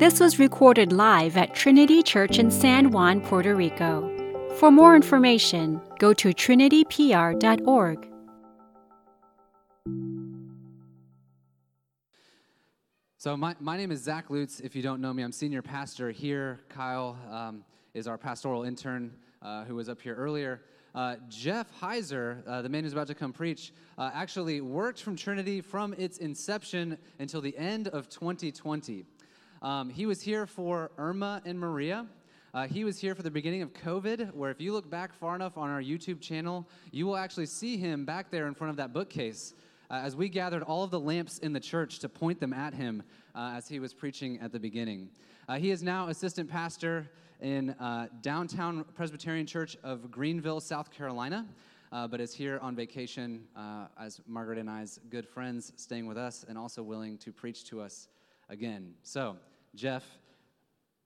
[0.00, 4.10] This was recorded live at Trinity Church in San Juan, Puerto Rico.
[4.56, 8.08] For more information, go to trinitypr.org.
[13.18, 14.60] So, my, my name is Zach Lutz.
[14.60, 16.60] If you don't know me, I'm senior pastor here.
[16.70, 17.62] Kyle um,
[17.92, 19.12] is our pastoral intern
[19.42, 20.62] uh, who was up here earlier.
[20.94, 25.14] Uh, Jeff Heiser, uh, the man who's about to come preach, uh, actually worked from
[25.14, 29.04] Trinity from its inception until the end of 2020.
[29.62, 32.06] Um, he was here for Irma and Maria.
[32.54, 35.34] Uh, he was here for the beginning of COVID, where if you look back far
[35.34, 38.76] enough on our YouTube channel, you will actually see him back there in front of
[38.76, 39.54] that bookcase
[39.90, 42.72] uh, as we gathered all of the lamps in the church to point them at
[42.72, 43.02] him
[43.34, 45.10] uh, as he was preaching at the beginning.
[45.48, 51.46] Uh, he is now assistant pastor in uh, downtown Presbyterian Church of Greenville, South Carolina,
[51.92, 56.16] uh, but is here on vacation uh, as Margaret and I's good friends, staying with
[56.16, 58.08] us and also willing to preach to us
[58.48, 58.94] again.
[59.02, 59.36] So,
[59.74, 60.04] Jeff,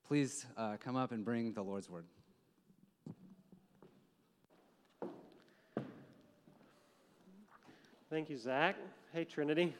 [0.09, 0.47] please
[0.81, 2.07] come up and bring the Lord's word.
[8.11, 8.77] Thank you, Zach.
[9.13, 9.75] Hey, Trinity.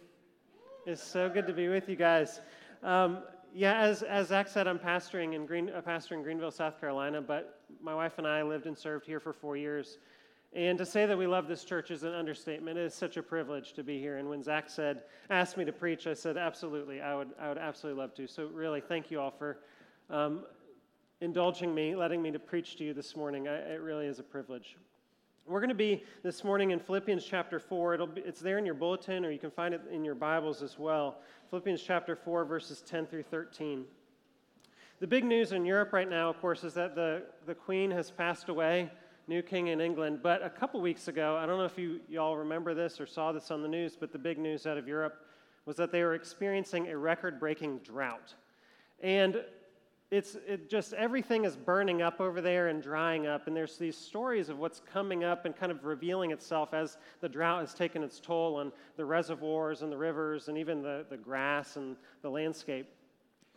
[0.87, 2.41] It's so good to be with you guys.
[2.83, 3.19] Um,
[3.55, 7.23] yeah, as, as Zach said, I'm pastoring in, Green, a pastor in Greenville, South Carolina,
[7.23, 9.99] but my wife and I lived and served here for four years.
[10.55, 12.79] And to say that we love this church is an understatement.
[12.79, 14.19] It is such a privilege to be here.
[14.19, 17.59] And when Zach said, asked me to preach, I said, absolutely, I would, I would
[17.59, 18.29] absolutely love to.
[18.29, 19.59] So, really, thank you all for
[20.11, 20.45] um,
[21.21, 23.49] indulging me, letting me to preach to you this morning.
[23.49, 24.77] I, it really is a privilege.
[25.45, 27.95] We're going to be this morning in Philippians chapter 4.
[27.95, 30.63] It'll be, it's there in your bulletin, or you can find it in your Bibles
[30.63, 31.19] as well.
[31.51, 33.85] Philippians chapter 4, verses 10 through 13.
[35.01, 38.11] The big news in Europe right now, of course, is that the, the Queen has
[38.13, 38.91] passed away,
[39.27, 40.21] new king in England.
[40.23, 43.07] But a couple weeks ago, I don't know if you, you all remember this or
[43.07, 45.27] saw this on the news, but the big news out of Europe
[45.67, 48.35] was that they were experiencing a record breaking drought.
[49.03, 49.43] And
[50.11, 53.97] it's it just everything is burning up over there and drying up and there's these
[53.97, 58.03] stories of what's coming up and kind of revealing itself as the drought has taken
[58.03, 62.29] its toll on the reservoirs and the rivers and even the, the grass and the
[62.29, 62.87] landscape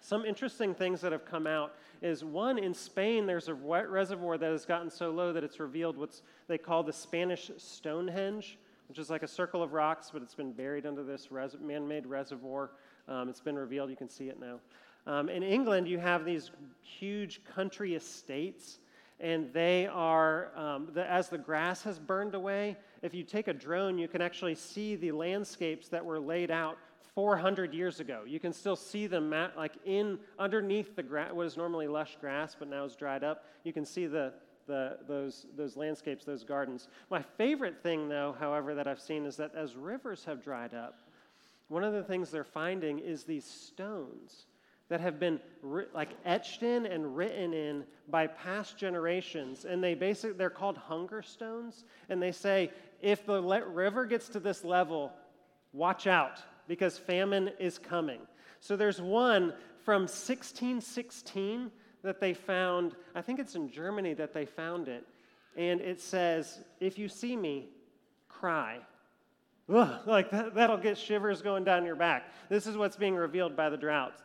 [0.01, 4.37] some interesting things that have come out is one in spain there's a wet reservoir
[4.37, 8.99] that has gotten so low that it's revealed what's they call the spanish stonehenge which
[8.99, 12.71] is like a circle of rocks but it's been buried under this res- man-made reservoir.
[13.07, 13.89] Um, it's been revealed.
[13.89, 14.59] You can see it now.
[15.05, 18.79] Um, in England, you have these huge country estates,
[19.19, 23.53] and they are, um, the, as the grass has burned away, if you take a
[23.53, 26.77] drone, you can actually see the landscapes that were laid out
[27.17, 28.21] 400 years ago.
[28.27, 32.15] You can still see them at, like in underneath the gra- what is normally lush
[32.21, 33.43] grass, but now is dried up.
[33.63, 34.33] You can see the,
[34.67, 36.89] the, those, those landscapes, those gardens.
[37.09, 40.99] My favorite thing, though, however, that I've seen is that as rivers have dried up,
[41.69, 44.45] one of the things they're finding is these stones
[44.89, 45.39] that have been
[45.95, 51.23] like etched in and written in by past generations and they basically they're called hunger
[51.23, 55.11] stones and they say if the river gets to this level
[55.73, 58.19] watch out because famine is coming.
[58.59, 61.71] So there's one from 1616
[62.03, 65.05] that they found i think it's in germany that they found it
[65.57, 67.69] and it says if you see me
[68.39, 68.79] cry.
[69.73, 72.31] Ugh, like that, that'll get shivers going down your back.
[72.49, 74.21] This is what's being revealed by the drought.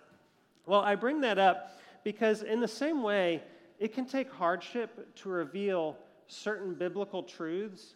[0.66, 3.42] Well, I bring that up because, in the same way,
[3.78, 5.96] it can take hardship to reveal
[6.28, 7.94] certain biblical truths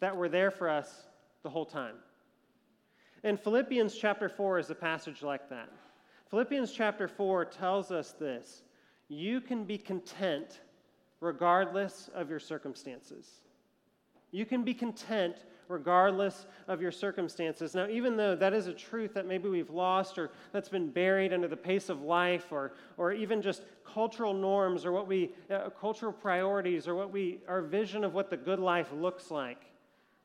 [0.00, 1.04] that were there for us
[1.42, 1.94] the whole time.
[3.24, 5.68] And Philippians chapter 4 is a passage like that.
[6.30, 8.62] Philippians chapter 4 tells us this
[9.08, 10.60] you can be content
[11.20, 13.40] regardless of your circumstances.
[14.30, 15.36] You can be content
[15.68, 17.74] regardless of your circumstances.
[17.74, 21.32] Now, even though that is a truth that maybe we've lost or that's been buried
[21.32, 25.70] under the pace of life or, or even just cultural norms or what we, uh,
[25.70, 29.62] cultural priorities or what we, our vision of what the good life looks like,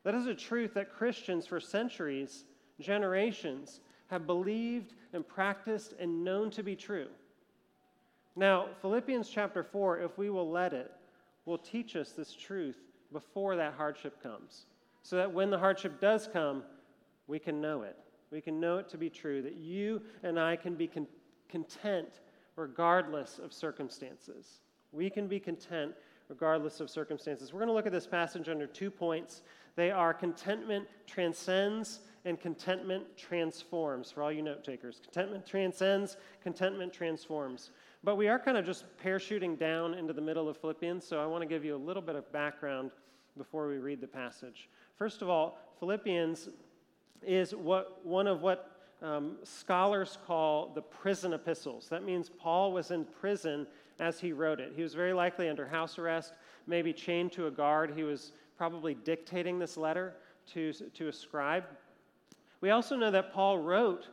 [0.02, 2.44] that is a truth that Christians for centuries,
[2.80, 7.08] generations, have believed and practiced and known to be true.
[8.36, 10.92] Now, Philippians chapter 4, if we will let it,
[11.44, 12.78] will teach us this truth
[13.12, 14.66] before that hardship comes
[15.02, 16.62] so that when the hardship does come,
[17.26, 17.96] we can know it.
[18.30, 21.06] We can know it to be true, that you and I can be con-
[21.48, 22.20] content
[22.56, 24.60] regardless of circumstances.
[24.92, 25.92] We can be content
[26.28, 27.52] regardless of circumstances.
[27.52, 29.42] We're going to look at this passage under two points.
[29.76, 35.00] They are contentment transcends and contentment transforms for all you note takers.
[35.02, 37.70] Contentment transcends, contentment transforms.
[38.02, 41.26] But we are kind of just parachuting down into the middle of Philippians, so I
[41.26, 42.90] want to give you a little bit of background
[43.36, 44.68] before we read the passage.
[44.96, 46.48] First of all, Philippians
[47.22, 48.70] is what, one of what
[49.02, 51.88] um, scholars call the prison epistles.
[51.88, 53.66] That means Paul was in prison
[54.00, 54.72] as he wrote it.
[54.74, 56.34] He was very likely under house arrest,
[56.66, 57.92] maybe chained to a guard.
[57.94, 60.14] He was probably dictating this letter
[60.52, 61.64] to, to a scribe.
[62.64, 64.08] We also know that Paul wrote,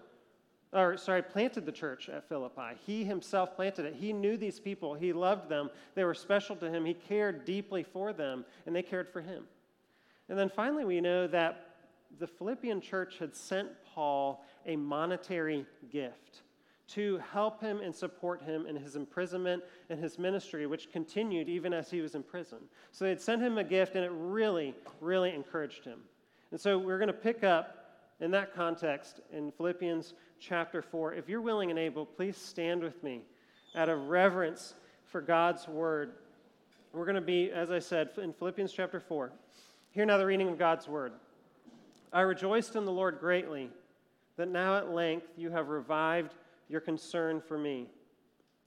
[0.74, 2.76] or sorry, planted the church at Philippi.
[2.86, 3.96] He himself planted it.
[3.96, 7.82] He knew these people, he loved them, they were special to him, he cared deeply
[7.82, 9.46] for them, and they cared for him.
[10.28, 11.66] And then finally, we know that
[12.20, 16.42] the Philippian church had sent Paul a monetary gift
[16.90, 21.72] to help him and support him in his imprisonment and his ministry, which continued even
[21.72, 22.58] as he was in prison.
[22.92, 26.00] So they'd sent him a gift, and it really, really encouraged him.
[26.52, 27.78] And so we're going to pick up
[28.22, 31.16] in that context in Philippians chapter 4.
[31.16, 33.24] If you're willing and able, please stand with me
[33.76, 34.76] out of reverence
[35.06, 36.14] for God's word.
[36.94, 39.32] We're going to be, as I said, in Philippians chapter 4.
[39.90, 41.14] Hear now the reading of God's word.
[42.14, 43.70] I rejoiced in the Lord greatly
[44.38, 46.36] that now at length you have revived
[46.70, 47.88] your concern for me.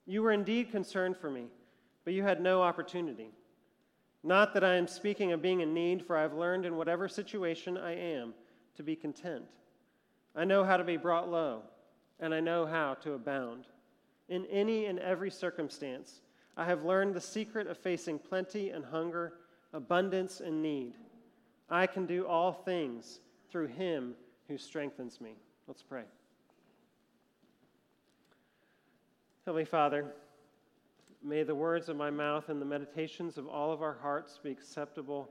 [0.05, 1.45] You were indeed concerned for me,
[2.05, 3.29] but you had no opportunity.
[4.23, 7.79] Not that I am speaking of being in need, for I've learned in whatever situation
[7.79, 8.35] I am
[8.77, 9.45] to be content.
[10.35, 11.63] I know how to be brought low,
[12.21, 13.67] and I know how to abound.
[14.29, 16.21] In any and every circumstance,
[16.57, 19.35] I have learned the secret of facing plenty and hunger,
[19.73, 20.95] abundance and need.
[21.69, 24.15] I can do all things through him
[24.49, 25.37] who strengthens me.
[25.67, 26.05] Let's pray.
[29.47, 30.07] Heavenly Father,
[31.23, 34.51] may the words of my mouth and the meditations of all of our hearts be
[34.51, 35.31] acceptable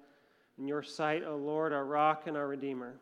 [0.57, 2.95] in your sight, O Lord, our rock and our Redeemer.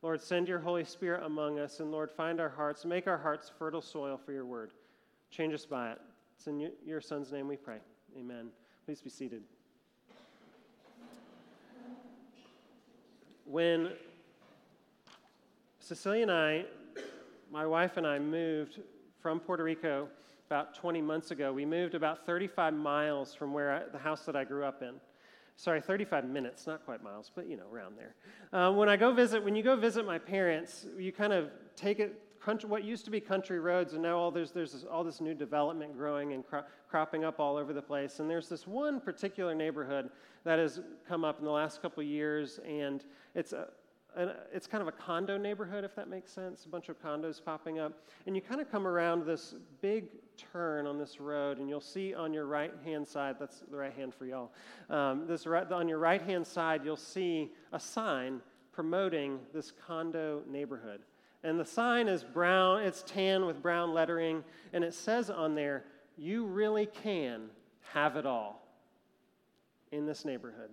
[0.00, 3.50] Lord, send your Holy Spirit among us, and Lord, find our hearts, make our hearts
[3.58, 4.70] fertile soil for your word.
[5.30, 6.00] Change us by it.
[6.36, 7.78] It's in your Son's name we pray.
[8.16, 8.50] Amen.
[8.84, 9.42] Please be seated.
[13.44, 13.92] When
[15.80, 16.64] Cecilia and I,
[17.50, 18.80] my wife and I, moved
[19.20, 20.06] from Puerto Rico
[20.46, 21.52] about 20 months ago.
[21.52, 24.94] We moved about 35 miles from where I, the house that I grew up in.
[25.58, 28.14] Sorry, 35 minutes, not quite miles, but you know, around there.
[28.52, 31.98] Um, when I go visit, when you go visit my parents, you kind of take
[31.98, 35.02] it country, what used to be country roads, and now all there's, there's this, all
[35.02, 38.20] this new development growing and cro- cropping up all over the place.
[38.20, 40.10] And there's this one particular neighborhood
[40.44, 43.66] that has come up in the last couple years, and it's a,
[44.16, 46.66] and it's kind of a condo neighborhood, if that makes sense.
[46.66, 48.04] A bunch of condos popping up.
[48.26, 50.04] And you kind of come around this big
[50.52, 53.92] turn on this road, and you'll see on your right hand side, that's the right
[53.92, 54.52] hand for y'all.
[54.88, 58.40] Um, this right, on your right hand side, you'll see a sign
[58.72, 61.00] promoting this condo neighborhood.
[61.44, 64.42] And the sign is brown, it's tan with brown lettering,
[64.72, 65.84] and it says on there,
[66.16, 67.50] You really can
[67.92, 68.66] have it all
[69.92, 70.70] in this neighborhood.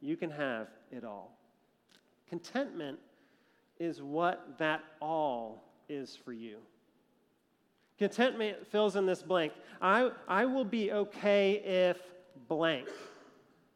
[0.00, 1.36] You can have it all.
[2.28, 2.98] Contentment
[3.78, 6.58] is what that all is for you.
[7.98, 9.52] Contentment fills in this blank.
[9.82, 11.98] I, I will be okay if
[12.48, 12.88] blank.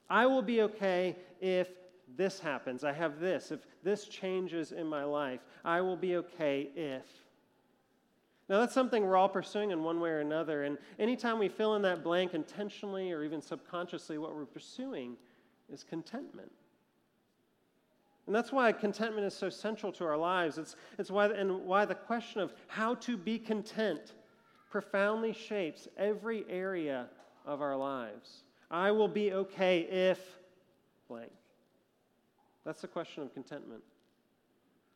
[0.09, 1.69] I will be okay if
[2.17, 2.85] this happens.
[2.85, 3.51] I have this.
[3.51, 7.07] If this changes in my life, I will be okay if.
[8.49, 10.65] Now, that's something we're all pursuing in one way or another.
[10.65, 15.17] And anytime we fill in that blank intentionally or even subconsciously, what we're pursuing
[15.73, 16.53] is contentment.
[18.27, 20.59] And that's why contentment is so central to our lives.
[20.59, 24.13] It's, it's why, and why the question of how to be content
[24.73, 27.07] profoundly shapes every area
[27.45, 28.45] of our lives.
[28.71, 30.19] I will be okay if
[31.09, 31.31] blank.
[32.65, 33.83] That's the question of contentment.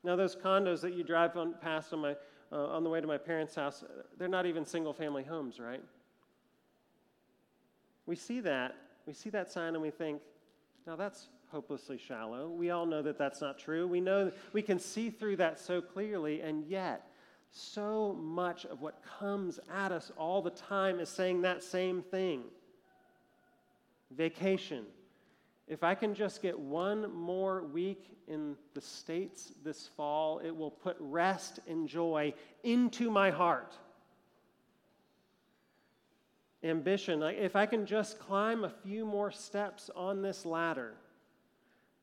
[0.02, 2.16] Now, those condos that you drive on, past on, my,
[2.50, 3.84] uh, on the way to my parents' house,
[4.18, 5.82] they're not even single family homes, right?
[8.06, 8.76] We see that.
[9.06, 10.22] We see that sign and we think,
[10.86, 12.48] now that's hopelessly shallow.
[12.48, 13.86] We all know that that's not true.
[13.86, 17.10] We know we can see through that so clearly, and yet,
[17.56, 22.42] so much of what comes at us all the time is saying that same thing.
[24.10, 24.84] Vacation.
[25.66, 30.70] If I can just get one more week in the States this fall, it will
[30.70, 33.74] put rest and joy into my heart.
[36.62, 37.20] Ambition.
[37.20, 40.94] like If I can just climb a few more steps on this ladder,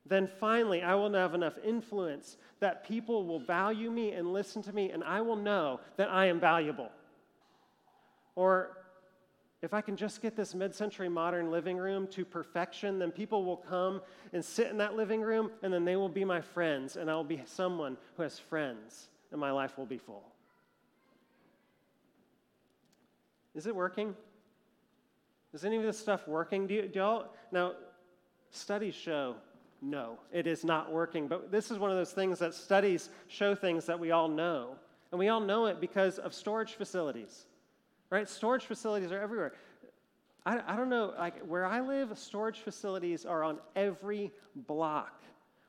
[0.06, 4.72] then finally I will have enough influence that people will value me and listen to
[4.72, 6.90] me, and I will know that I am valuable.
[8.36, 8.78] Or
[9.62, 13.44] if I can just get this mid century modern living room to perfection, then people
[13.44, 14.02] will come
[14.34, 17.14] and sit in that living room, and then they will be my friends, and I
[17.14, 20.24] will be someone who has friends, and my life will be full.
[23.54, 24.14] Is it working?
[25.54, 26.66] Is any of this stuff working?
[26.66, 27.32] Do, you, do y'all?
[27.52, 27.72] Now,
[28.50, 29.36] studies show
[29.84, 31.28] no, it is not working.
[31.28, 34.76] But this is one of those things that studies show things that we all know.
[35.12, 37.44] And we all know it because of storage facilities,
[38.10, 38.28] right?
[38.28, 39.52] Storage facilities are everywhere.
[40.46, 45.22] I, I don't know, like where I live, storage facilities are on every block.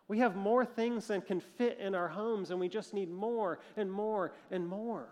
[0.08, 3.60] We have more things than can fit in our homes, and we just need more
[3.76, 5.08] and more and more.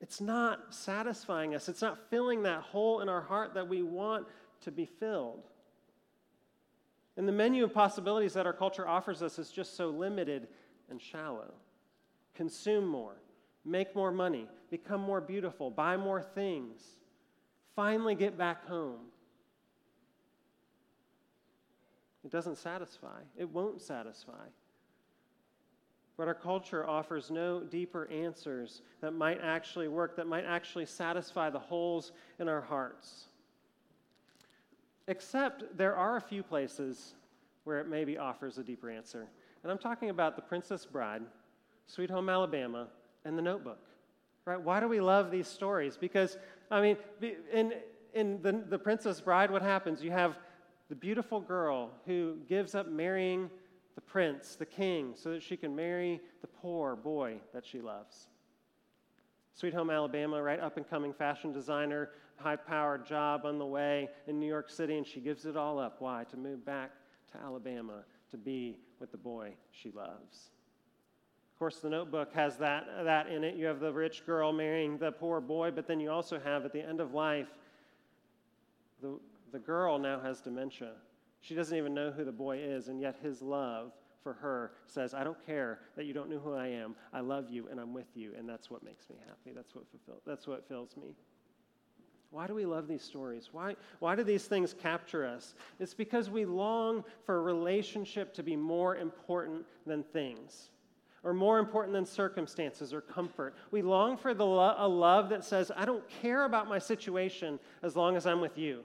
[0.00, 4.26] It's not satisfying us, it's not filling that hole in our heart that we want
[4.62, 5.48] to be filled.
[7.16, 10.48] And the menu of possibilities that our culture offers us is just so limited
[10.90, 11.52] and shallow.
[12.34, 13.16] Consume more,
[13.64, 16.80] make more money, become more beautiful, buy more things,
[17.76, 19.00] finally get back home.
[22.24, 24.46] It doesn't satisfy, it won't satisfy.
[26.16, 31.50] But our culture offers no deeper answers that might actually work, that might actually satisfy
[31.50, 33.24] the holes in our hearts.
[35.08, 37.14] Except there are a few places
[37.64, 39.28] where it maybe offers a deeper answer.
[39.62, 41.22] And I'm talking about The Princess Bride,
[41.86, 42.88] Sweet Home Alabama,
[43.24, 43.78] and The Notebook.
[44.44, 44.60] Right?
[44.60, 45.96] Why do we love these stories?
[45.96, 46.36] Because,
[46.70, 46.96] I mean,
[47.52, 47.74] in,
[48.12, 50.02] in the, the Princess Bride, what happens?
[50.02, 50.36] You have
[50.88, 53.48] the beautiful girl who gives up marrying
[53.94, 58.26] the prince, the king, so that she can marry the poor boy that she loves.
[59.54, 60.58] Sweet Home Alabama, right?
[60.58, 62.10] Up and coming fashion designer,
[62.42, 65.78] high powered job on the way in New York City, and she gives it all
[65.78, 65.96] up.
[66.00, 66.24] Why?
[66.24, 66.90] To move back
[67.32, 70.50] to Alabama to be with the boy she loves.
[71.52, 73.56] Of course, the notebook has that, that in it.
[73.56, 76.72] You have the rich girl marrying the poor boy, but then you also have at
[76.72, 77.48] the end of life,
[79.00, 79.18] the,
[79.52, 80.92] the girl now has dementia.
[81.40, 85.14] She doesn't even know who the boy is, and yet his love for her says,
[85.14, 86.94] I don't care that you don't know who I am.
[87.12, 89.54] I love you and I'm with you, and that's what makes me happy.
[89.54, 91.14] That's what, fulfill, that's what fills me.
[92.32, 93.50] Why do we love these stories?
[93.52, 95.54] Why, why do these things capture us?
[95.78, 100.70] It's because we long for a relationship to be more important than things,
[101.22, 103.54] or more important than circumstances or comfort.
[103.70, 107.60] We long for the lo- a love that says, I don't care about my situation
[107.82, 108.82] as long as I'm with you.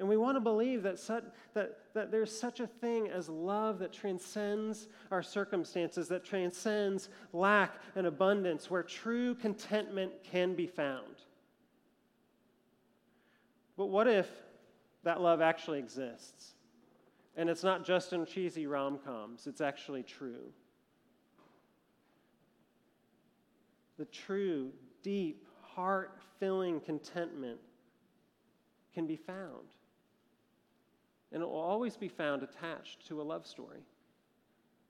[0.00, 3.78] And we want to believe that, such, that, that there's such a thing as love
[3.80, 11.16] that transcends our circumstances, that transcends lack and abundance, where true contentment can be found.
[13.76, 14.26] But what if
[15.02, 16.54] that love actually exists?
[17.36, 20.50] And it's not just in cheesy rom coms, it's actually true.
[23.98, 24.70] The true,
[25.02, 27.60] deep, heart filling contentment
[28.94, 29.66] can be found
[31.32, 33.80] and it will always be found attached to a love story.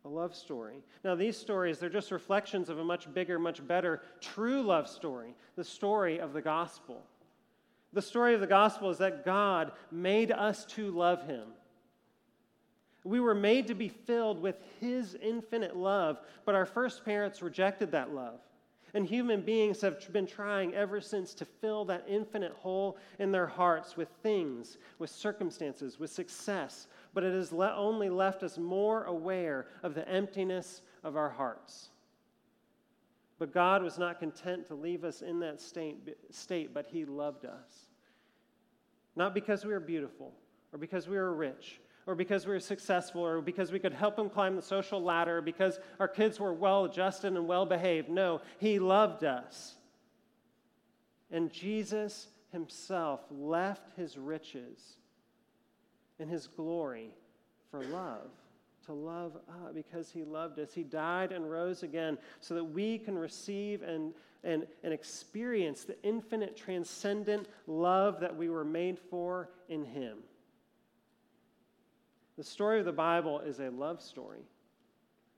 [0.05, 0.83] A love story.
[1.05, 5.35] Now, these stories, they're just reflections of a much bigger, much better, true love story
[5.57, 7.03] the story of the gospel.
[7.93, 11.49] The story of the gospel is that God made us to love him.
[13.05, 17.93] We were made to be filled with his infinite love, but our first parents rejected
[17.93, 18.41] that love.
[18.95, 23.47] And human beings have been trying ever since to fill that infinite hole in their
[23.47, 26.89] hearts with things, with circumstances, with success.
[27.15, 31.91] But it has le- only left us more aware of the emptiness of our hearts.
[33.39, 37.45] But God was not content to leave us in that state, state, but He loved
[37.45, 37.87] us.
[39.17, 40.33] Not because we were beautiful
[40.73, 44.19] or because we were rich or because we were successful, or because we could help
[44.19, 48.09] him climb the social ladder, because our kids were well adjusted and well behaved.
[48.09, 49.75] No, he loved us.
[51.31, 54.97] And Jesus himself left his riches
[56.19, 57.11] and his glory
[57.71, 58.31] for love,
[58.87, 60.75] to love uh, because he loved us.
[60.75, 66.03] He died and rose again so that we can receive and, and, and experience the
[66.03, 70.19] infinite, transcendent love that we were made for in him.
[72.41, 74.41] The story of the Bible is a love story.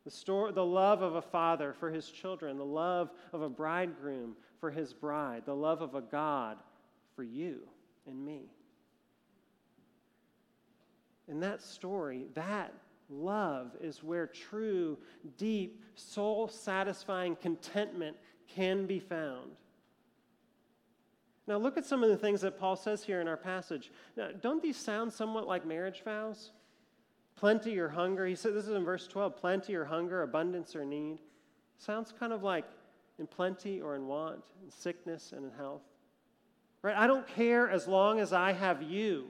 [0.05, 4.37] The, story, the love of a father for his children, the love of a bridegroom
[4.61, 6.59] for his bride, the love of a God
[7.17, 7.63] for you
[8.07, 8.43] and me.
[11.27, 12.73] In that story, that
[13.11, 14.97] love is where true,
[15.37, 18.17] deep, soul satisfying contentment
[18.47, 19.51] can be found.
[21.49, 23.91] Now, look at some of the things that Paul says here in our passage.
[24.17, 26.53] Now, don't these sound somewhat like marriage vows?
[27.43, 28.25] Plenty or hunger.
[28.25, 31.19] He said, this is in verse 12 plenty or hunger, abundance or need.
[31.77, 32.65] Sounds kind of like
[33.19, 35.83] in plenty or in want, in sickness and in health.
[36.83, 36.97] Right?
[36.97, 39.25] I don't care as long as I have you.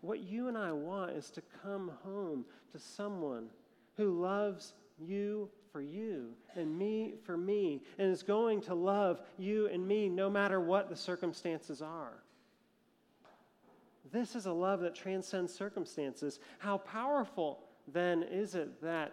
[0.00, 3.50] What you and I want is to come home to someone
[3.96, 9.68] who loves you for you and me for me and is going to love you
[9.68, 12.24] and me no matter what the circumstances are.
[14.12, 16.40] This is a love that transcends circumstances.
[16.58, 17.60] How powerful
[17.92, 19.12] then is it that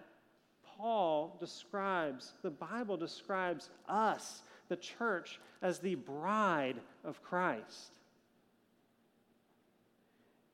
[0.64, 7.98] Paul describes, the Bible describes us, the church, as the bride of Christ?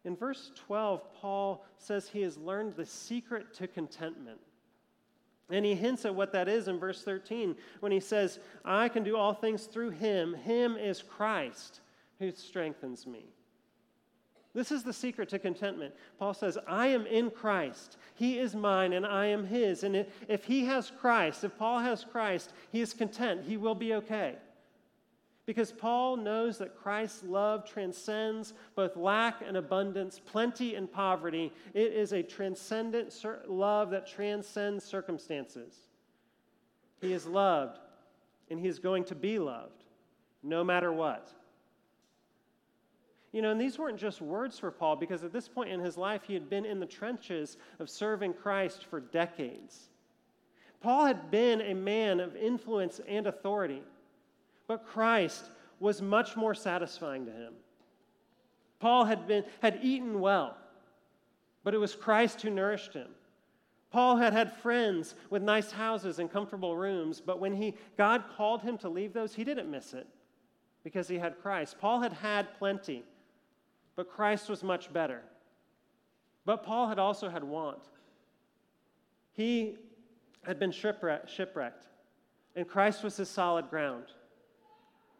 [0.03, 4.39] In verse 12, Paul says he has learned the secret to contentment.
[5.51, 9.03] And he hints at what that is in verse 13 when he says, I can
[9.03, 10.33] do all things through him.
[10.33, 11.81] Him is Christ
[12.19, 13.25] who strengthens me.
[14.53, 15.93] This is the secret to contentment.
[16.19, 17.97] Paul says, I am in Christ.
[18.15, 19.83] He is mine and I am his.
[19.83, 23.43] And if he has Christ, if Paul has Christ, he is content.
[23.47, 24.35] He will be okay.
[25.45, 31.51] Because Paul knows that Christ's love transcends both lack and abundance, plenty and poverty.
[31.73, 33.13] It is a transcendent
[33.47, 35.75] love that transcends circumstances.
[36.99, 37.79] He is loved,
[38.49, 39.83] and he is going to be loved,
[40.43, 41.31] no matter what.
[43.31, 45.97] You know, and these weren't just words for Paul, because at this point in his
[45.97, 49.89] life, he had been in the trenches of serving Christ for decades.
[50.81, 53.83] Paul had been a man of influence and authority.
[54.67, 55.43] But Christ
[55.81, 57.53] was much more satisfying to him.
[58.79, 60.55] Paul had, been, had eaten well,
[61.65, 63.09] but it was Christ who nourished him.
[63.91, 68.61] Paul had had friends with nice houses and comfortable rooms, but when he, God called
[68.61, 70.07] him to leave those, he didn't miss it
[70.85, 71.75] because he had Christ.
[71.79, 73.03] Paul had had plenty,
[73.95, 75.21] but Christ was much better.
[76.45, 77.89] But Paul had also had want.
[79.33, 79.75] He
[80.43, 81.87] had been shipwrecked,
[82.55, 84.05] and Christ was his solid ground.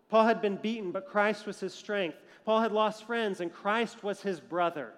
[0.09, 2.17] Paul had been beaten, but Christ was his strength.
[2.43, 4.93] Paul had lost friends, and Christ was his brother.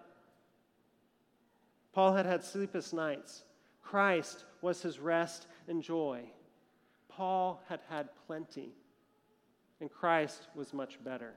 [1.91, 3.43] Paul had had sleepless nights.
[3.83, 6.23] Christ was his rest and joy.
[7.09, 8.71] Paul had had plenty,
[9.81, 11.33] and Christ was much better.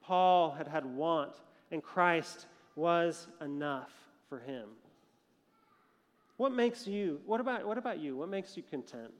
[0.00, 1.34] Paul had had want,
[1.70, 3.92] and Christ was enough
[4.28, 4.68] for him.
[6.36, 8.16] What makes you, what about, what about you?
[8.16, 9.12] What makes you content?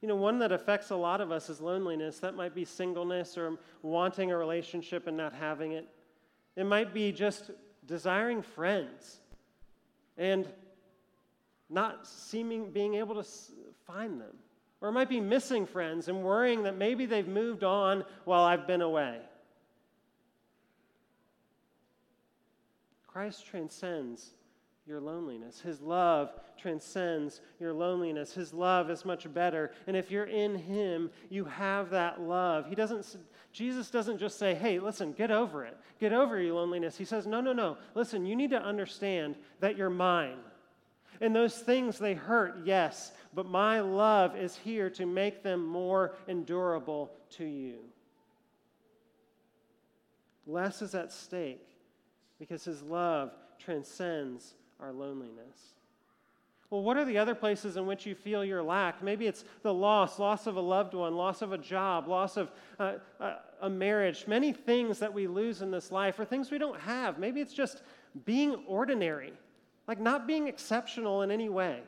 [0.00, 2.20] You know, one that affects a lot of us is loneliness.
[2.20, 5.88] That might be singleness or wanting a relationship and not having it.
[6.54, 7.50] It might be just
[7.84, 9.18] desiring friends
[10.16, 10.46] and
[11.68, 13.28] not seeming being able to
[13.86, 14.36] find them.
[14.80, 18.68] Or it might be missing friends and worrying that maybe they've moved on while I've
[18.68, 19.18] been away.
[23.18, 24.30] Christ transcends
[24.86, 25.60] your loneliness.
[25.60, 28.32] His love transcends your loneliness.
[28.32, 29.72] His love is much better.
[29.88, 32.66] And if you're in him, you have that love.
[32.68, 33.16] He doesn't
[33.52, 35.76] Jesus doesn't just say, "Hey, listen, get over it.
[35.98, 37.76] Get over your loneliness." He says, "No, no, no.
[37.96, 40.38] Listen, you need to understand that you're mine.
[41.20, 46.14] And those things they hurt, yes, but my love is here to make them more
[46.28, 47.80] endurable to you."
[50.46, 51.67] Less is at stake
[52.38, 55.74] because his love transcends our loneliness.
[56.70, 59.02] Well, what are the other places in which you feel your lack?
[59.02, 62.50] Maybe it's the loss, loss of a loved one, loss of a job, loss of
[62.78, 66.58] uh, uh, a marriage, many things that we lose in this life, or things we
[66.58, 67.18] don't have.
[67.18, 67.82] Maybe it's just
[68.26, 69.32] being ordinary,
[69.86, 71.80] like not being exceptional in any way.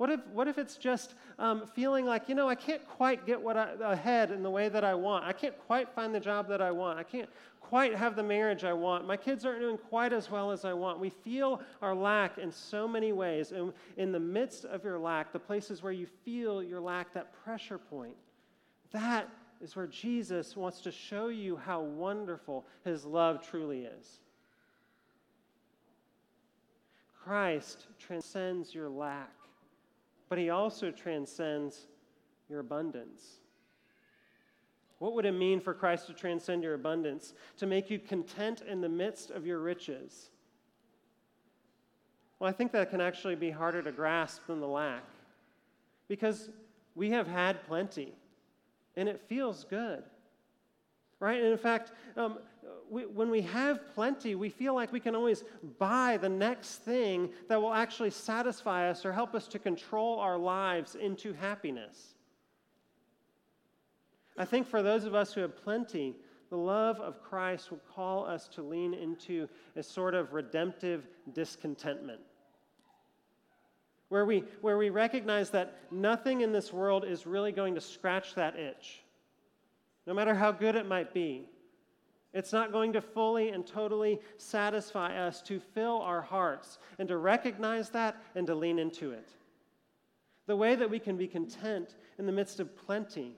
[0.00, 3.38] What if, what if it's just um, feeling like, you know, I can't quite get
[3.38, 5.26] what I, ahead in the way that I want.
[5.26, 6.98] I can't quite find the job that I want.
[6.98, 7.28] I can't
[7.60, 9.06] quite have the marriage I want.
[9.06, 11.00] My kids aren't doing quite as well as I want.
[11.00, 13.52] We feel our lack in so many ways.
[13.52, 17.34] And in the midst of your lack, the places where you feel your lack, that
[17.44, 18.16] pressure point,
[18.92, 19.28] that
[19.60, 24.20] is where Jesus wants to show you how wonderful his love truly is.
[27.22, 29.34] Christ transcends your lack,
[30.30, 31.88] but he also transcends
[32.48, 33.40] your abundance.
[34.98, 38.80] What would it mean for Christ to transcend your abundance, to make you content in
[38.80, 40.30] the midst of your riches?
[42.38, 45.04] Well, I think that can actually be harder to grasp than the lack
[46.06, 46.48] because
[46.94, 48.14] we have had plenty
[48.96, 50.04] and it feels good.
[51.18, 51.42] Right?
[51.42, 52.38] And in fact, um,
[52.90, 55.44] we, when we have plenty, we feel like we can always
[55.78, 60.36] buy the next thing that will actually satisfy us or help us to control our
[60.36, 62.14] lives into happiness.
[64.36, 66.16] I think for those of us who have plenty,
[66.50, 72.20] the love of Christ will call us to lean into a sort of redemptive discontentment.
[74.08, 78.34] Where we, where we recognize that nothing in this world is really going to scratch
[78.34, 79.04] that itch,
[80.08, 81.48] no matter how good it might be.
[82.32, 87.16] It's not going to fully and totally satisfy us to fill our hearts and to
[87.16, 89.28] recognize that and to lean into it.
[90.46, 93.36] The way that we can be content in the midst of plenty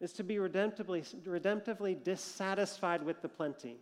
[0.00, 3.78] is to be redemptively, redemptively dissatisfied with the plenty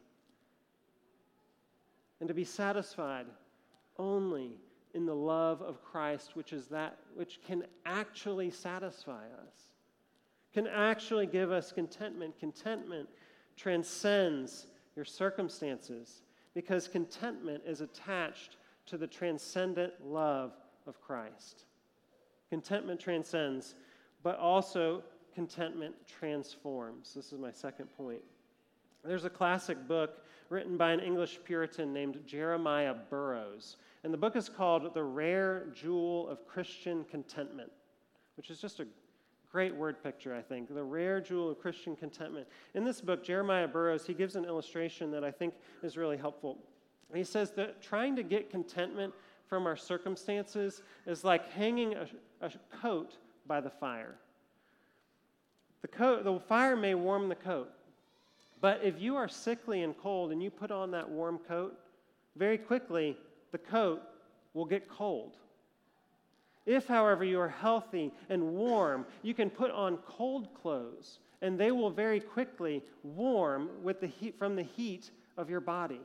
[2.21, 3.27] and to be satisfied
[3.99, 4.61] only
[4.95, 9.71] in the love of Christ, which is that which can actually satisfy us,
[10.55, 12.38] can actually give us contentment.
[12.38, 13.09] Contentment
[13.57, 16.23] transcends your circumstances
[16.55, 20.53] because contentment is attached to the transcendent love
[20.87, 21.65] of Christ.
[22.51, 23.75] Contentment transcends,
[24.23, 25.03] but also
[25.35, 27.15] contentment transforms.
[27.15, 28.21] This is my second point.
[29.05, 33.77] There's a classic book written by an English Puritan named Jeremiah Burroughs.
[34.05, 37.73] And the book is called The Rare Jewel of Christian Contentment,
[38.37, 38.87] which is just a
[39.53, 40.75] great word picture, I think.
[40.75, 42.47] The Rare Jewel of Christian Contentment.
[42.75, 46.59] In this book, Jeremiah Burroughs, he gives an illustration that I think is really helpful.
[47.15, 49.12] He says that trying to get contentment
[49.47, 52.09] from our circumstances is like hanging a,
[52.41, 54.15] a coat by the fire.
[55.83, 57.71] The, coat, the fire may warm the coat,
[58.62, 61.79] but if you are sickly and cold and you put on that warm coat,
[62.37, 63.19] very quickly
[63.51, 64.01] the coat
[64.55, 65.37] will get cold.
[66.64, 71.72] If, however, you are healthy and warm, you can put on cold clothes and they
[71.72, 76.01] will very quickly warm with the heat, from the heat of your body.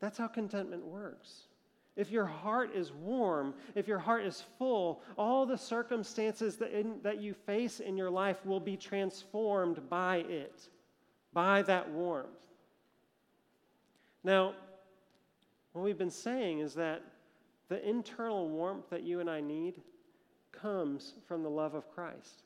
[0.00, 1.44] That's how contentment works.
[1.96, 6.96] If your heart is warm, if your heart is full, all the circumstances that, in,
[7.02, 10.68] that you face in your life will be transformed by it,
[11.32, 12.28] by that warmth.
[14.24, 14.54] Now,
[15.72, 17.02] what we've been saying is that
[17.68, 19.80] the internal warmth that you and I need
[20.52, 22.42] comes from the love of Christ.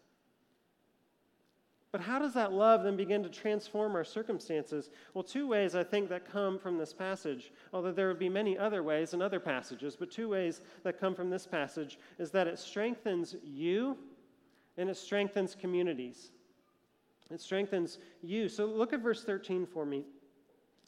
[1.91, 4.91] But how does that love then begin to transform our circumstances?
[5.15, 8.59] Well, two ways I think that come from this passage, although there would be many
[8.59, 12.47] other ways in other passages, but two ways that come from this passage is that
[12.47, 13.97] it strengthens you
[14.77, 16.31] and it strengthens communities.
[17.31, 18.49] It strengthens you.
[18.51, 20.05] So look at verse 13 for me.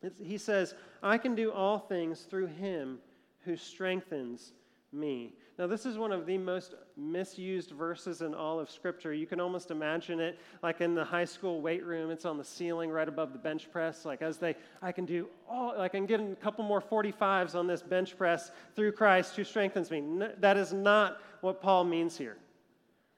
[0.02, 2.98] It's, he says, I can do all things through him
[3.44, 4.52] who strengthens
[4.92, 5.34] me.
[5.58, 9.12] Now, this is one of the most misused verses in all of Scripture.
[9.12, 12.10] You can almost imagine it like in the high school weight room.
[12.10, 14.04] It's on the ceiling right above the bench press.
[14.04, 17.54] Like, as they, I can do all, Like I can get a couple more 45s
[17.54, 20.02] on this bench press through Christ who strengthens me.
[20.38, 22.36] that is not what Paul means here.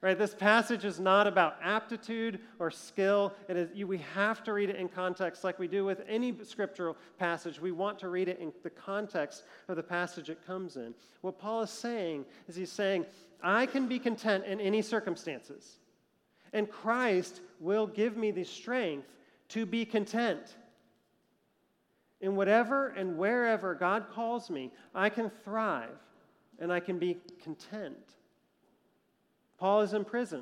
[0.03, 0.19] Right?
[0.19, 3.33] This passage is not about aptitude or skill.
[3.47, 6.35] It is, you, we have to read it in context, like we do with any
[6.43, 7.61] scriptural passage.
[7.61, 10.93] We want to read it in the context of the passage it comes in.
[11.21, 13.05] What Paul is saying is he's saying,
[13.41, 15.77] I can be content in any circumstances,
[16.51, 19.07] and Christ will give me the strength
[19.49, 20.57] to be content.
[22.19, 25.95] In whatever and wherever God calls me, I can thrive
[26.59, 27.95] and I can be content.
[29.63, 30.41] Paul is in prison.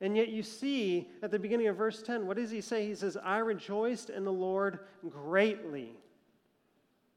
[0.00, 2.86] And yet, you see at the beginning of verse 10, what does he say?
[2.86, 5.96] He says, I rejoiced in the Lord greatly.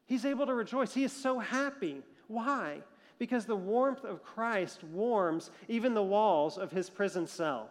[0.07, 0.91] He's able to rejoice.
[0.91, 2.01] He is so happy.
[2.27, 2.79] Why?
[3.19, 7.69] Because the warmth of Christ warms even the walls of his prison cell.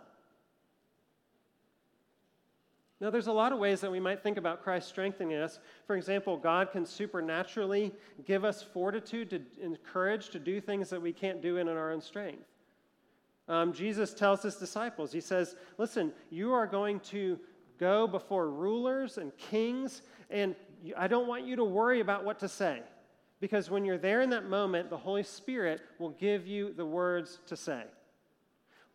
[3.00, 5.58] Now, there's a lot of ways that we might think about Christ strengthening us.
[5.88, 7.92] For example, God can supernaturally
[8.24, 12.00] give us fortitude to encourage to do things that we can't do in our own
[12.00, 12.44] strength.
[13.48, 17.38] Um, Jesus tells his disciples, He says, Listen, you are going to
[17.78, 20.54] go before rulers and kings, and
[20.96, 22.82] I don't want you to worry about what to say.
[23.40, 27.40] Because when you're there in that moment, the Holy Spirit will give you the words
[27.46, 27.82] to say.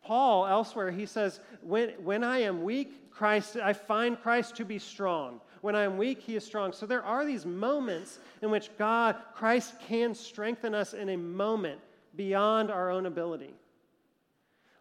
[0.02, 4.80] Paul, elsewhere, he says, when, when I am weak, Christ, I find Christ to be
[4.80, 5.42] strong.
[5.60, 6.72] When I am weak, he is strong.
[6.72, 11.82] So there are these moments in which God, Christ can strengthen us in a moment
[12.16, 13.54] beyond our own ability.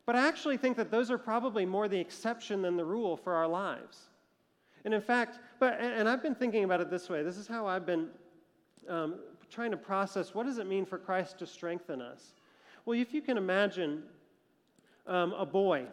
[0.06, 3.34] But I actually think that those are probably more the exception than the rule for
[3.34, 4.08] our lives.
[4.84, 7.24] And in fact, but and I've been thinking about it this way.
[7.24, 8.08] This is how I've been
[8.88, 9.16] um,
[9.50, 12.34] trying to process what does it mean for Christ to strengthen us.
[12.84, 14.04] Well, if you can imagine
[15.08, 15.86] um, a boy,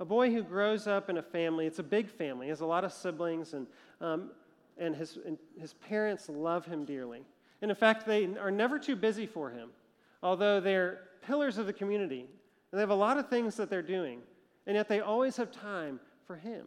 [0.00, 1.66] a boy who grows up in a family.
[1.66, 2.46] It's a big family.
[2.46, 3.66] He has a lot of siblings, and
[4.02, 4.30] um,
[4.76, 7.22] and his and his parents love him dearly.
[7.62, 9.70] And in fact, they are never too busy for him,
[10.22, 12.26] although they're pillars of the community.
[12.70, 14.20] And they have a lot of things that they're doing,
[14.66, 16.66] and yet they always have time for Him.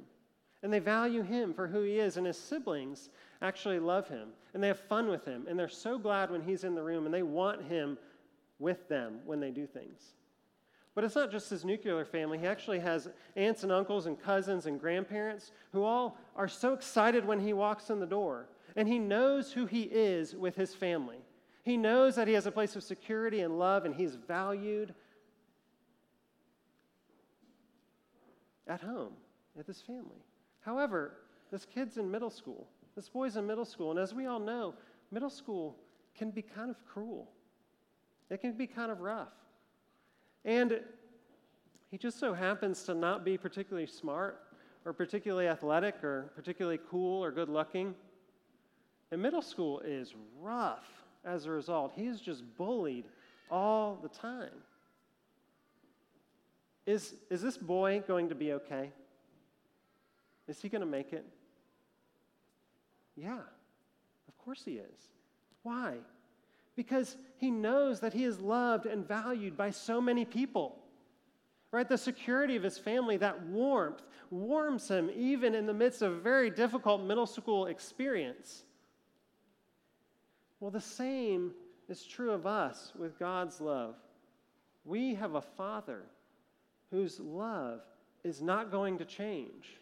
[0.61, 3.09] And they value Him for who He is, and His siblings
[3.41, 6.63] actually love Him, and they have fun with Him, and they're so glad when He's
[6.63, 7.97] in the room, and they want Him
[8.59, 10.13] with them when they do things.
[10.95, 12.37] But it's not just his nuclear family.
[12.37, 17.25] He actually has aunts and uncles and cousins and grandparents who all are so excited
[17.25, 18.47] when he walks in the door.
[18.75, 21.17] And he knows who he is with his family.
[21.63, 24.93] He knows that he has a place of security and love, and he's valued
[28.67, 29.13] at home
[29.59, 30.23] at his family.
[30.61, 31.13] However,
[31.51, 32.67] this kid's in middle school.
[32.95, 33.91] This boy's in middle school.
[33.91, 34.73] And as we all know,
[35.11, 35.75] middle school
[36.15, 37.29] can be kind of cruel.
[38.29, 39.33] It can be kind of rough.
[40.45, 40.79] And
[41.91, 44.41] he just so happens to not be particularly smart
[44.85, 47.95] or particularly athletic or particularly cool or good looking.
[49.11, 50.85] And middle school is rough
[51.23, 51.93] as a result.
[51.95, 53.05] He is just bullied
[53.49, 54.49] all the time.
[56.85, 58.91] Is, is this boy going to be okay?
[60.47, 61.25] Is he going to make it?
[63.15, 63.39] Yeah,
[64.27, 65.07] of course he is.
[65.61, 65.95] Why?
[66.75, 70.79] Because he knows that he is loved and valued by so many people.
[71.71, 71.87] Right?
[71.87, 76.19] The security of his family, that warmth, warms him even in the midst of a
[76.19, 78.63] very difficult middle school experience.
[80.59, 81.53] Well, the same
[81.89, 83.95] is true of us with God's love.
[84.85, 86.03] We have a Father
[86.93, 87.81] whose love
[88.23, 89.79] is not going to change.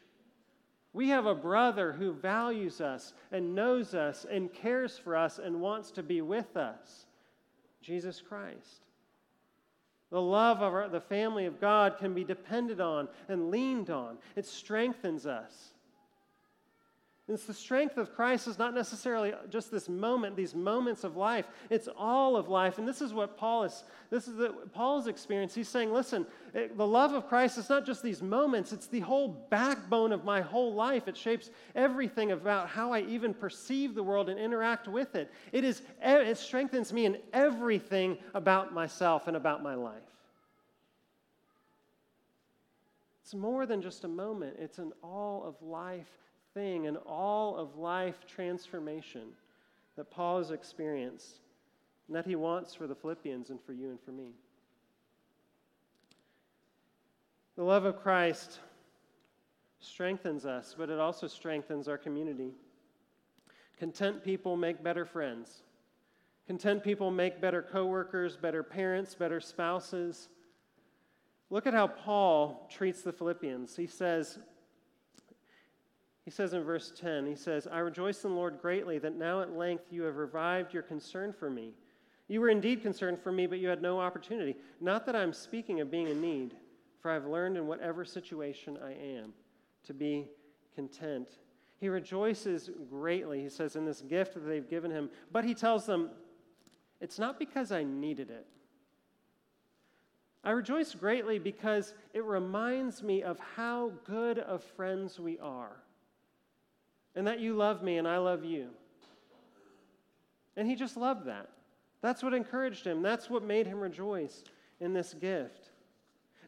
[0.94, 5.60] We have a brother who values us and knows us and cares for us and
[5.60, 7.06] wants to be with us
[7.82, 8.86] Jesus Christ.
[10.10, 14.18] The love of our, the family of God can be depended on and leaned on,
[14.38, 15.74] it strengthens us.
[17.34, 21.48] It's the strength of Christ is not necessarily just this moment, these moments of life.
[21.70, 22.78] It's all of life.
[22.78, 25.56] And this is what Paul is, this is the, Paul's experience.
[25.56, 29.00] He's saying, listen, it, the love of Christ is not just these moments, it's the
[29.00, 31.08] whole backbone of my whole life.
[31.08, 35.32] It shapes everything about how I even perceive the world and interact with it.
[35.54, 40.02] It, is, it strengthens me in everything about myself and about my life.
[43.24, 46.10] It's more than just a moment, it's an all of life
[46.54, 49.30] thing in all of life transformation
[49.96, 51.40] that Paul has experienced
[52.08, 54.32] and that he wants for the Philippians and for you and for me.
[57.56, 58.60] The love of Christ
[59.80, 62.52] strengthens us, but it also strengthens our community.
[63.78, 65.64] Content people make better friends.
[66.48, 70.30] Content people make better coworkers, better parents, better spouses.
[71.50, 73.76] Look at how Paul treats the Philippians.
[73.76, 74.40] He says,
[76.24, 79.42] he says in verse 10, he says, I rejoice in the Lord greatly that now
[79.42, 81.74] at length you have revived your concern for me.
[82.28, 84.56] You were indeed concerned for me, but you had no opportunity.
[84.80, 86.56] Not that I'm speaking of being in need,
[87.02, 89.34] for I have learned in whatever situation I am
[89.86, 90.28] to be
[90.76, 91.28] content.
[91.80, 95.88] He rejoices greatly, he says, in this gift that they've given him, but he tells
[95.88, 96.12] them,
[97.02, 98.46] It's not because I needed it.
[100.44, 105.78] I rejoice greatly because it reminds me of how good of friends we are
[107.16, 108.70] and that you love me and I love you.
[110.56, 111.50] And he just loved that.
[112.02, 113.02] That's what encouraged him.
[113.02, 114.44] That's what made him rejoice
[114.80, 115.70] in this gift.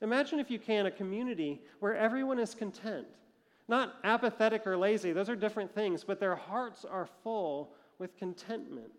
[0.02, 3.08] Imagine, if you can, a community where everyone is content,
[3.68, 5.14] not apathetic or lazy.
[5.14, 8.92] Those are different things, but their hearts are full with contentment.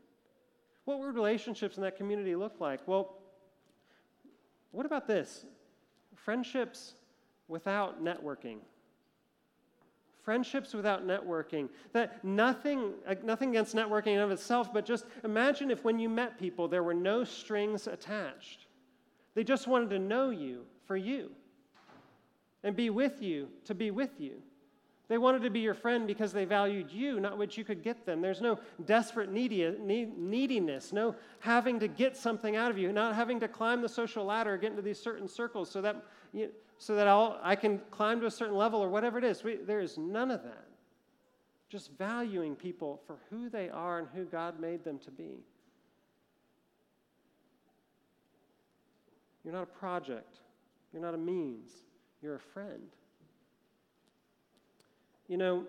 [0.84, 2.80] What would relationships in that community look like?
[2.86, 3.18] Well,
[4.70, 5.44] what about this?
[6.14, 6.94] Friendships
[7.48, 8.58] without networking
[10.24, 11.68] friendships without networking.
[11.92, 16.38] That nothing, nothing against networking in of itself, but just imagine if when you met
[16.38, 18.66] people there were no strings attached.
[19.34, 21.30] They just wanted to know you for you
[22.62, 24.42] and be with you to be with you.
[25.06, 28.06] They wanted to be your friend because they valued you, not what you could get
[28.06, 28.22] them.
[28.22, 33.38] There's no desperate needy, neediness, no having to get something out of you, not having
[33.40, 36.02] to climb the social ladder, get into these certain circles so that
[36.34, 39.42] you, so that I'll, I can climb to a certain level or whatever it is.
[39.42, 40.66] We, there is none of that.
[41.70, 45.44] Just valuing people for who they are and who God made them to be.
[49.44, 50.38] You're not a project,
[50.92, 51.70] you're not a means,
[52.22, 52.82] you're a friend.
[55.28, 55.64] You know,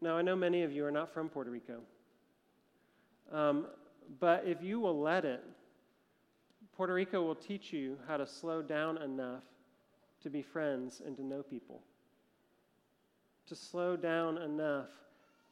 [0.00, 1.80] now I know many of you are not from Puerto Rico,
[3.32, 3.66] um,
[4.18, 5.44] but if you will let it,
[6.80, 9.42] Puerto Rico will teach you how to slow down enough
[10.22, 11.82] to be friends and to know people.
[13.48, 14.88] To slow down enough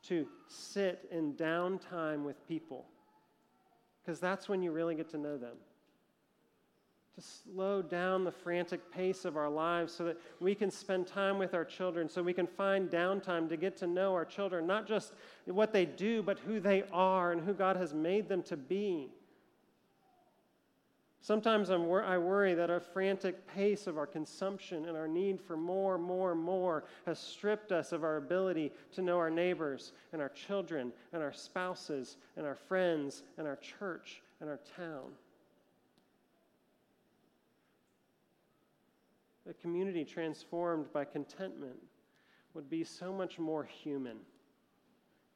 [0.04, 2.86] to sit in downtime with people.
[4.00, 5.56] Because that's when you really get to know them.
[7.16, 11.36] To slow down the frantic pace of our lives so that we can spend time
[11.36, 14.88] with our children, so we can find downtime to get to know our children, not
[14.88, 15.12] just
[15.44, 19.10] what they do, but who they are and who God has made them to be.
[21.20, 25.40] Sometimes I'm wor- I worry that our frantic pace of our consumption and our need
[25.40, 30.22] for more, more, more has stripped us of our ability to know our neighbors and
[30.22, 35.10] our children and our spouses and our friends and our church and our town.
[39.48, 41.78] A community transformed by contentment
[42.54, 44.18] would be so much more human.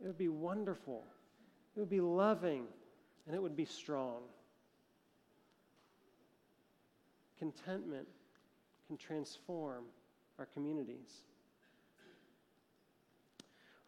[0.01, 1.05] It would be wonderful
[1.75, 2.67] It would be loving
[3.27, 4.23] and it would be strong.
[7.43, 8.07] Contentment
[8.87, 9.87] can transform
[10.39, 11.23] our communities.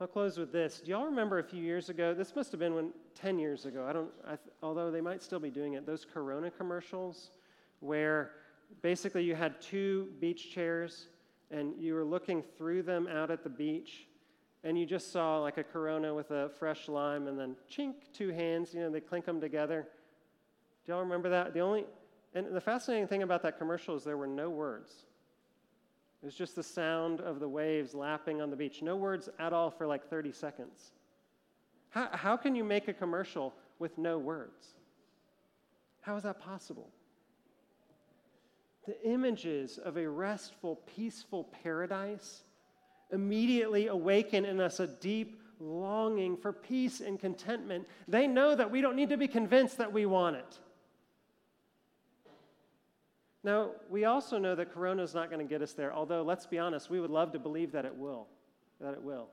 [0.00, 0.80] I'll close with this.
[0.84, 2.14] Do y'all remember a few years ago?
[2.14, 3.86] This must have been when 10 years ago.
[3.88, 5.86] I don't I, although they might still be doing it.
[5.86, 7.30] Those Corona commercials
[7.78, 8.32] where
[8.82, 11.06] basically you had two beach chairs
[11.52, 14.08] and you were looking through them out at the beach
[14.64, 18.30] and you just saw like a Corona with a fresh lime and then chink two
[18.30, 19.86] hands, you know, they clink them together.
[20.84, 21.54] Do y'all remember that?
[21.54, 21.84] The only
[22.34, 24.92] and the fascinating thing about that commercial is there were no words.
[26.22, 28.82] It was just the sound of the waves lapping on the beach.
[28.82, 30.92] No words at all for like 30 seconds.
[31.90, 34.68] How, how can you make a commercial with no words?
[36.00, 36.90] How is that possible?
[38.86, 42.42] The images of a restful, peaceful paradise
[43.12, 47.86] immediately awaken in us a deep longing for peace and contentment.
[48.08, 50.58] They know that we don't need to be convinced that we want it.
[53.44, 56.46] Now, we also know that Corona is not going to get us there, although, let's
[56.46, 58.26] be honest, we would love to believe that it will.
[58.80, 59.28] That it will.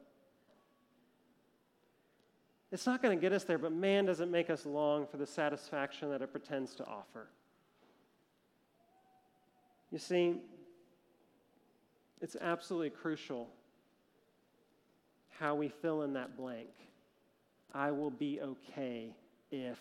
[2.73, 5.15] It's not going to get us there, but man, does it make us long for
[5.15, 7.27] the satisfaction that it pretends to offer.
[9.91, 10.35] You see,
[12.21, 13.49] it's absolutely crucial
[15.39, 16.69] how we fill in that blank.
[17.73, 19.15] I will be okay
[19.51, 19.79] if.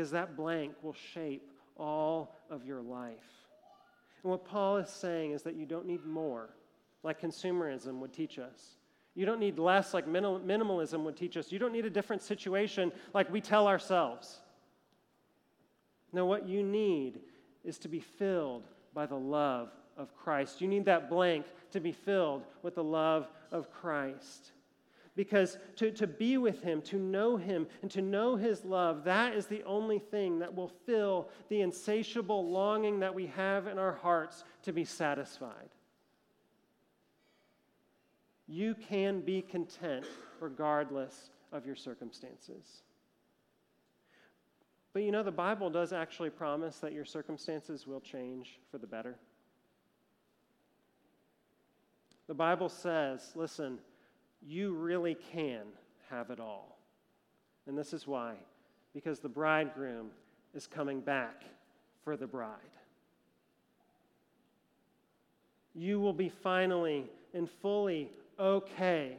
[0.00, 3.18] Because that blank will shape all of your life.
[4.22, 6.48] And what Paul is saying is that you don't need more,
[7.02, 8.78] like consumerism would teach us.
[9.14, 11.52] You don't need less, like minimalism would teach us.
[11.52, 14.40] You don't need a different situation, like we tell ourselves.
[16.14, 17.20] No, what you need
[17.62, 18.62] is to be filled
[18.94, 20.62] by the love of Christ.
[20.62, 24.52] You need that blank to be filled with the love of Christ.
[25.20, 29.34] Because to, to be with Him, to know Him, and to know His love, that
[29.34, 33.92] is the only thing that will fill the insatiable longing that we have in our
[33.92, 35.68] hearts to be satisfied.
[38.48, 40.06] You can be content
[40.40, 42.80] regardless of your circumstances.
[44.94, 48.86] But you know, the Bible does actually promise that your circumstances will change for the
[48.86, 49.16] better.
[52.26, 53.80] The Bible says, listen,
[54.46, 55.62] you really can
[56.08, 56.78] have it all.
[57.66, 58.34] And this is why
[58.92, 60.10] because the bridegroom
[60.54, 61.44] is coming back
[62.04, 62.56] for the bride.
[65.74, 69.16] You will be finally and fully okay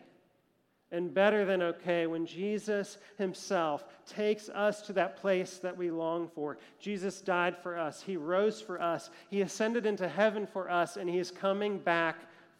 [0.91, 6.27] and better than okay when Jesus himself takes us to that place that we long
[6.27, 6.57] for.
[6.79, 11.09] Jesus died for us, he rose for us, he ascended into heaven for us, and
[11.09, 12.17] he is coming back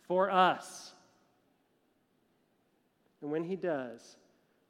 [0.08, 0.94] for us.
[3.22, 4.18] And when he does,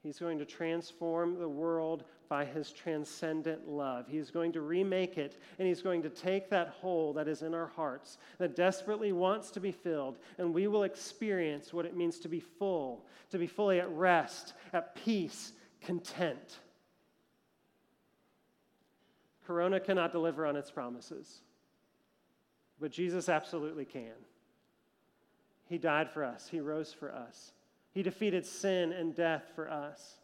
[0.04, 4.06] he's going to transform the world by his transcendent love.
[4.08, 7.54] He's going to remake it, and he's going to take that hole that is in
[7.54, 12.20] our hearts that desperately wants to be filled, and we will experience what it means
[12.20, 16.60] to be full, to be fully at rest, at peace, content.
[19.46, 21.42] Corona cannot deliver on its promises,
[22.80, 24.14] but Jesus absolutely can.
[25.68, 27.52] He died for us, He rose for us.
[27.94, 30.16] He defeated sin and death for us.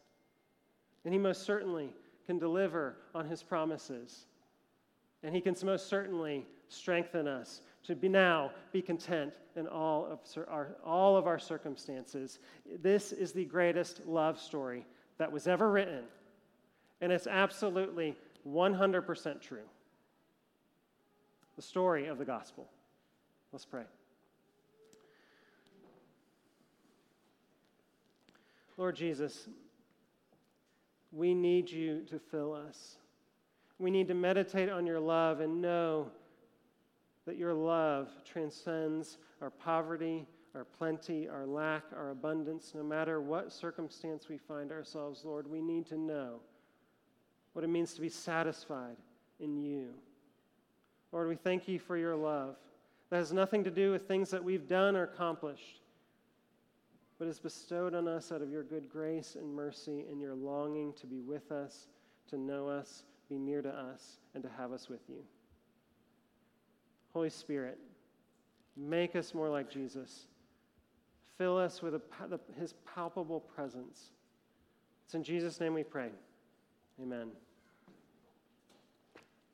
[1.03, 1.89] And He most certainly
[2.25, 4.25] can deliver on His promises.
[5.23, 10.19] And He can most certainly strengthen us to be now be content in all of
[10.47, 12.39] our, all of our circumstances.
[12.81, 14.85] This is the greatest love story
[15.17, 16.03] that was ever written.
[17.01, 18.15] And it's absolutely
[18.47, 19.59] 100% true.
[21.55, 22.67] The story of the gospel.
[23.51, 23.83] Let's pray.
[28.77, 29.49] Lord Jesus,
[31.11, 32.97] we need you to fill us.
[33.79, 36.11] We need to meditate on your love and know
[37.25, 42.73] that your love transcends our poverty, our plenty, our lack, our abundance.
[42.75, 46.39] No matter what circumstance we find ourselves, Lord, we need to know
[47.53, 48.97] what it means to be satisfied
[49.39, 49.89] in you.
[51.11, 52.57] Lord, we thank you for your love.
[53.09, 55.81] That has nothing to do with things that we've done or accomplished
[57.17, 60.93] but is bestowed on us out of your good grace and mercy and your longing
[60.93, 61.87] to be with us,
[62.29, 65.23] to know us, be near to us, and to have us with you.
[67.13, 67.79] Holy Spirit,
[68.75, 70.27] make us more like Jesus.
[71.37, 72.01] Fill us with a,
[72.59, 74.11] his palpable presence.
[75.05, 76.09] It's in Jesus' name we pray.
[77.01, 77.29] Amen.